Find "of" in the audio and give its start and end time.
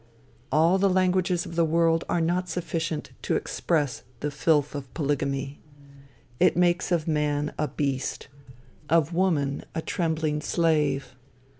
1.45-1.55, 4.73-4.91, 6.91-7.07, 8.89-9.13